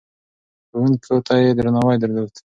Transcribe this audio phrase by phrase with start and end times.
[0.69, 2.31] ښوونکو ته يې درناوی درلود.